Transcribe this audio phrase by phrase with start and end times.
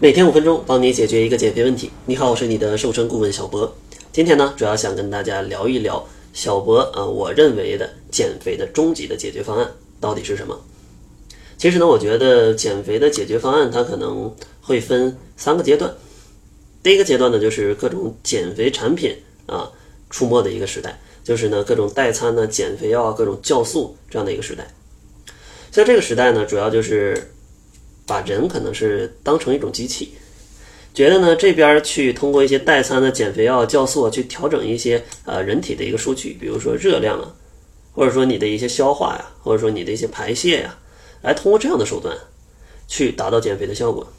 [0.00, 1.90] 每天五分钟，帮你解决一个减肥问题。
[2.06, 3.76] 你好，我是你的瘦身顾问小博。
[4.12, 10.56] 今天呢，主要想跟大家聊一聊小博啊，我认为的减肥的终极的解决方案到底是什么？
[11.56, 14.32] 其实呢，我觉得减肥的解决方案它可能
[14.62, 15.92] 会分三个阶段。
[16.80, 19.68] 第一个阶段呢，就是各种减肥产品啊
[20.10, 24.72] 出没的一个时代，就是呢各种代餐呢、减肥药啊、各种酵素这样的一个时代。
[25.72, 27.32] 像这个时代呢，主要就是
[28.08, 30.14] 把人可能是当成一种机器，
[30.94, 37.30] 觉得呢这边去通过一些代餐的减肥药、酵素啊，去调整一些呃人体的一个数据，比如说热量啊，
[37.92, 40.78] 或者说你的一些消化呀，或者说你的一些排泄呀，
[41.20, 42.16] 来通过这样的手段
[42.88, 44.10] 去达到减肥的效果。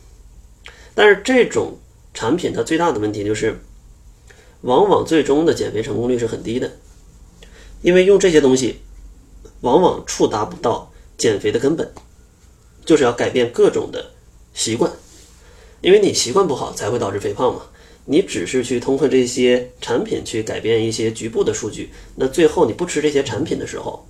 [0.94, 1.78] 但是这种
[2.14, 3.60] 产品它最大的问题就是，
[4.62, 6.72] 往往最终的减肥成功率是很低的，
[7.82, 8.80] 因为用这些东西
[9.62, 11.92] 往往触达不到减肥的根本。
[12.90, 14.04] 就是要改变各种的
[14.56, 14.92] 习惯，
[15.82, 17.62] 因为你习惯不好才会导致肥胖嘛。
[18.06, 24.04] 你只是去通过这些产品去改变一些局部的数据，那最后你不吃这些产品的时候，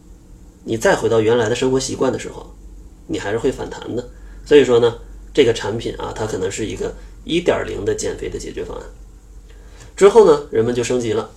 [0.64, 2.50] 你再回到原来的生活习惯的时候，
[3.06, 4.10] 你还是会反弹的。
[4.46, 4.98] 所以说呢，
[5.34, 8.86] 这个产品啊，它可能是一个一点零的减肥的解决方案。
[9.98, 11.30] 之后呢，人们就升级了，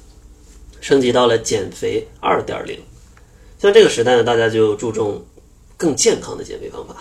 [0.80, 2.78] 升级到了减肥二点零。
[3.58, 5.20] 像这个时代呢，大家就注重
[5.76, 6.94] 更健康的减肥方法。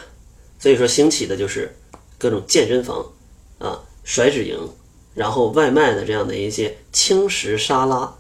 [0.62, 1.76] 所以说，兴起的就是
[2.20, 3.04] 各种健身房
[3.58, 4.59] 啊、甩脂营，
[5.16, 8.14] 然后外卖的这样的一些轻食沙拉，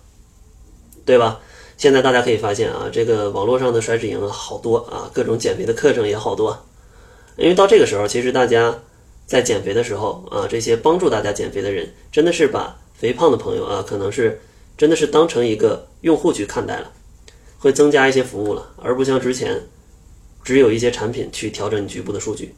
[1.05, 1.39] 对吧？
[1.77, 6.65] 现在大家可以发现啊，这个网络上的甩脂营好多啊，各种减肥的课程也好多。
[7.37, 8.79] 因为到这个时候，其实大家
[9.27, 14.41] 在减肥的时候啊，这些帮助大家减肥的人，真的是把肥胖的朋友啊，可能是
[14.75, 16.91] 真的是当成一个用户去看待了，
[17.59, 19.61] 会增加一些服务了，而不像之前。
[20.43, 22.53] 只有一些产品去调整你局部的数据，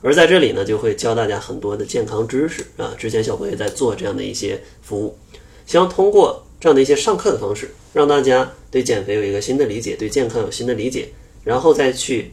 [0.00, 2.94] 而在这里呢，就会教大家很多的健康知识啊。
[2.96, 5.18] 之前小博也在做这样的一些服务，
[5.66, 11.08] 希望通过这样的一些上课的方式，让大家对减肥有一个新的理解，对健康有新的理解，
[11.42, 12.32] 然后再去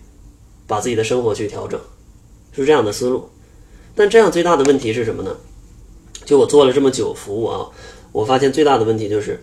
[0.68, 1.80] 把自己的生活去调整，
[2.56, 3.28] 是这样的思路。
[3.96, 5.36] 但这样最大的问题是什么呢？
[6.26, 7.68] 就我做了这么久服务啊，
[8.12, 9.42] 我发现最大的问题就是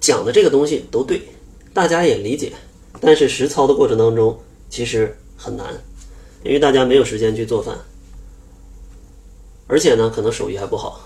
[0.00, 1.22] 讲的这个东西都对，
[1.72, 2.52] 大家也理解。
[3.04, 4.38] 但是实操的过程当中，
[4.70, 5.66] 其实很难，
[6.42, 7.76] 因为大家没有时间去做饭，
[9.66, 11.00] 而且呢，可能手艺还不好，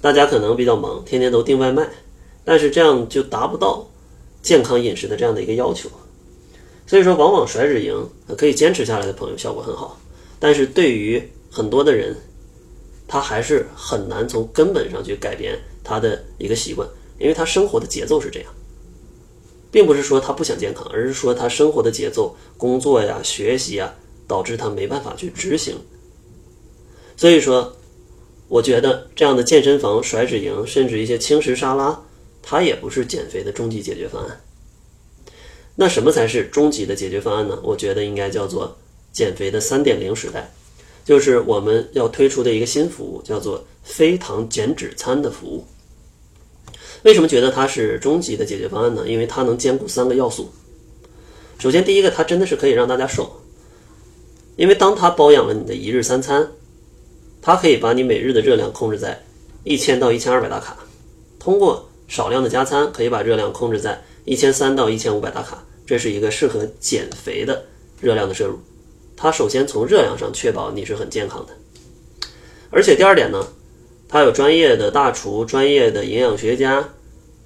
[0.00, 1.88] 大家可能比较忙，天天都订外卖，
[2.44, 3.88] 但是这样就达不到
[4.42, 5.88] 健康饮食的这样的一个要求。
[6.84, 9.98] 所以说，往往甩脂营可以坚持下来的朋友效果很好，
[10.40, 12.16] 但是对于很多的人，
[13.06, 16.86] 他还是很难从根本上去改变他的一个习惯，
[17.18, 18.52] 因为他生活的节奏是这样。
[19.72, 23.92] 并不是说他不想健康，而是说他生活的节奏、工作呀、学习呀，
[24.28, 25.74] 导致他没办法去执行。
[27.16, 27.74] 所以说，
[28.48, 31.98] 我觉得这样的健身房、甩脂营，甚至一些轻食沙拉，
[32.42, 34.40] 它也不是减肥的终极解决方案。
[35.74, 37.58] 那什么才是终极的解决方案呢？
[37.62, 38.76] 我觉得应该叫做
[39.10, 40.52] 减肥的三点零时代，
[41.02, 45.64] 就是我们要推出的一个新服务，叫做非糖减脂餐的服务。
[47.02, 49.04] 为什么觉得它是终极的解决方案呢？
[49.08, 50.52] 因为它能兼顾三个要素。
[51.58, 53.40] 首先，第一个，它真的是可以让大家瘦，
[54.56, 56.48] 因为当它包养了你的一日三餐，
[57.40, 59.24] 它可以把你每日的热量控制在
[59.64, 60.76] 一千到一千二百大卡，
[61.40, 67.64] 通过少量的加餐，可以把热量控制在一千三到一千五百大卡，这是一个适合减肥的
[68.00, 68.58] 热量的摄入。
[69.16, 72.28] 它首先从热量上确保你是很健康的，
[72.70, 73.44] 而且第二点呢。
[74.12, 76.86] 它有专业的大厨、专业的营养学家，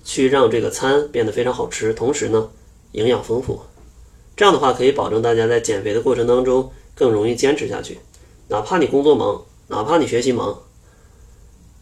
[0.02, 2.50] 去让这个餐变得非常好吃，同时呢，
[2.90, 3.60] 营养丰富。
[4.36, 8.00] 这样的话可以保证大家在减肥的过程当中更容易坚持下去。
[8.48, 10.60] 哪怕你工作忙，哪怕你学习忙，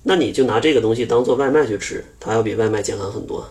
[0.02, 3.48] 那你就拿这个东西当做外卖去吃，它要比外卖健康很多。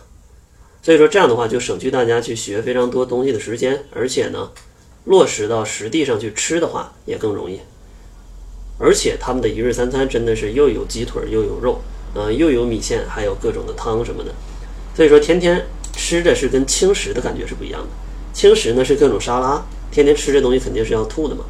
[0.83, 4.51] 所以说这样的话就省去大家去学非常多东西的时间，而且呢，
[5.05, 7.59] 落实到实地上去吃的话也更容易。
[8.79, 11.81] 而且他们的一日三餐真的是又有鸡腿又有肉，
[12.13, 14.31] 呃，又有米线，还有各种的汤什么的。
[14.95, 15.65] 所以说，天天
[15.95, 17.87] 吃的是跟轻食的感觉是不一样的。
[18.33, 21.45] 轻食呢是各种沙拉，天天吃这东西肯定是要吐的嘛。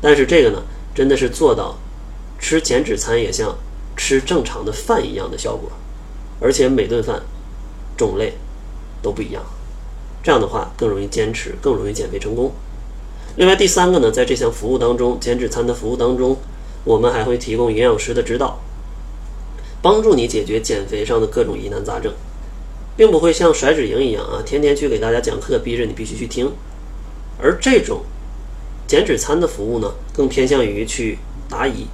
[0.00, 0.62] 但是这个呢，
[0.94, 1.78] 真的是做到
[2.38, 3.56] 吃减脂餐也像
[3.96, 5.70] 吃正常的饭一样的效果，
[6.40, 7.22] 而且每顿饭
[7.96, 8.34] 种类
[9.02, 9.42] 都不一样。
[10.22, 12.52] 这样的话更容易坚持，更容易减肥成功。
[13.36, 16.36] 另外第三个呢，在这项服务当中，减脂餐的服务当中，
[16.84, 18.58] 我们还会提供营养师的指导，
[19.82, 22.12] 帮助你解决减肥上的各种疑难杂症，
[22.96, 26.50] 并不会像甩脂营一样啊，天天去给大家讲课，逼着你必须去听。
[27.38, 28.02] 而这种
[28.86, 31.18] 减脂餐的服务呢，更偏向于去
[31.48, 31.86] 答疑。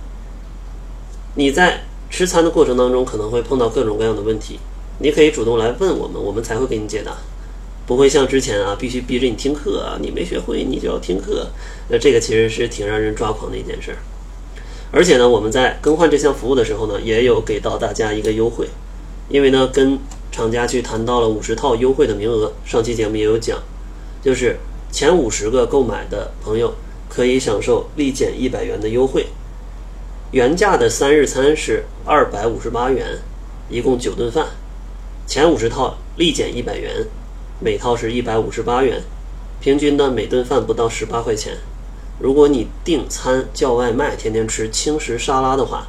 [1.34, 4.58] 你在吃餐的过程当中可能会碰到各种各样的问题，
[5.00, 7.16] 你可以主动来问我们，我们才会给你解答，
[7.86, 11.48] 不会像之前啊必须逼着你听课啊，你没学会你就要听课，
[11.88, 13.98] 那这个其实是挺让人抓狂的一件事儿。
[14.92, 18.68] 而且呢，我们在更换这项服务的时候呢，也有给到大家一个优惠，
[19.28, 19.98] 因为呢跟
[20.30, 23.58] 厂家去谈到了五十套优惠的名额，上期节目也有讲，
[24.22, 24.56] 就是
[24.90, 26.74] 前五十个购买的朋友
[27.08, 29.26] 可以享受立减一百元的优惠。
[30.30, 33.18] 原价的三日餐是二百五十八元，
[33.68, 34.46] 一共九顿饭，
[35.26, 37.06] 前五十套立减一百元，
[37.60, 39.02] 每套是一百五十八元，
[39.60, 41.56] 平均呢每顿饭不到十八块钱。
[42.18, 45.86] 如果你订餐叫外卖，天天吃轻食沙拉的话，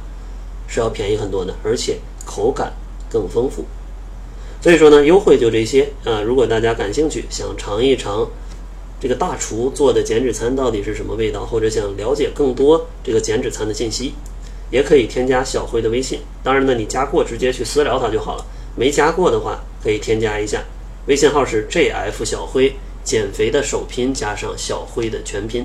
[0.66, 2.72] 是要便宜很多的，而且口感
[3.10, 3.64] 更丰富。
[4.60, 6.20] 所以说呢，优惠就这些啊。
[6.20, 8.28] 如果大家感兴趣，想尝一尝
[9.00, 14.14] 这个大厨做的减脂餐到底是什么味道，或者想了解更多这个减脂餐的信息。
[14.70, 18.44] 也可以添加小辉的微信，当然呢，你加过直接去私聊他就好了。
[18.76, 20.62] 没加过的话，可以添加一下，
[21.06, 25.64] 微信号是 jf 小辉，减肥的首拼加上小辉的全拼。